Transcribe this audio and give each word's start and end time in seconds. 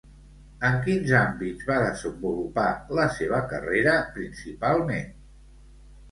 En 0.67 0.75
quins 0.85 1.11
àmbits 1.17 1.67
va 1.71 1.75
desenvolupar 1.83 2.65
la 2.99 3.05
seva 3.17 3.41
carrera, 3.51 3.93
principalment? 4.17 5.13